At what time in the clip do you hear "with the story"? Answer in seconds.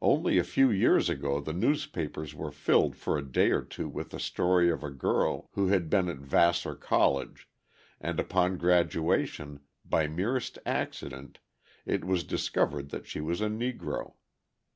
3.88-4.70